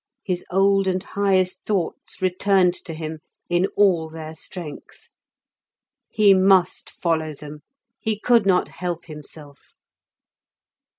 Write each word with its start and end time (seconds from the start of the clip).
His 0.23 0.43
old 0.49 0.87
and 0.87 1.03
highest 1.03 1.63
thoughts 1.63 2.23
returned 2.23 2.73
to 2.85 2.93
him 2.95 3.19
in 3.49 3.67
all 3.77 4.09
their 4.09 4.33
strength. 4.33 5.09
He 6.09 6.33
must 6.33 6.89
follow 6.89 7.35
them, 7.35 7.59
he 7.99 8.17
could 8.19 8.47
not 8.47 8.69
help 8.69 9.05
himself. 9.05 9.73